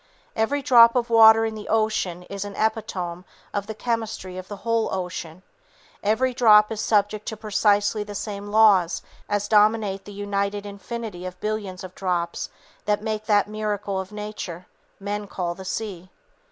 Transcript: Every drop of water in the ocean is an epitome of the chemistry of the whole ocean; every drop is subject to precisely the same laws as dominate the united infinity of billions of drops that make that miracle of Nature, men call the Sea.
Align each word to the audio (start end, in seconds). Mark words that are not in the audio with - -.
Every 0.35 0.63
drop 0.63 0.95
of 0.95 1.11
water 1.11 1.45
in 1.45 1.53
the 1.53 1.69
ocean 1.69 2.23
is 2.23 2.43
an 2.43 2.55
epitome 2.55 3.23
of 3.53 3.67
the 3.67 3.75
chemistry 3.75 4.35
of 4.39 4.47
the 4.47 4.55
whole 4.65 4.91
ocean; 4.91 5.43
every 6.01 6.33
drop 6.33 6.71
is 6.71 6.81
subject 6.81 7.27
to 7.27 7.37
precisely 7.37 8.03
the 8.03 8.15
same 8.15 8.47
laws 8.47 9.03
as 9.29 9.47
dominate 9.47 10.05
the 10.05 10.11
united 10.11 10.65
infinity 10.65 11.27
of 11.27 11.39
billions 11.39 11.83
of 11.83 11.93
drops 11.93 12.49
that 12.85 13.03
make 13.03 13.25
that 13.27 13.47
miracle 13.47 13.99
of 13.99 14.11
Nature, 14.11 14.65
men 14.99 15.27
call 15.27 15.53
the 15.53 15.65
Sea. 15.65 16.09